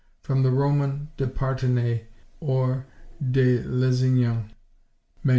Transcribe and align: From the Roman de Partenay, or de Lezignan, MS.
From 0.23 0.41
the 0.41 0.49
Roman 0.49 1.09
de 1.15 1.27
Partenay, 1.27 2.05
or 2.39 2.87
de 3.23 3.61
Lezignan, 3.61 4.49
MS. 5.23 5.29